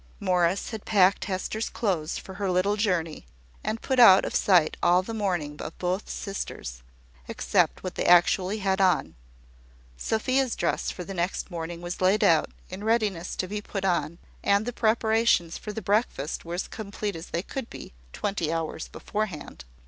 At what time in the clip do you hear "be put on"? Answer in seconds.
13.47-14.17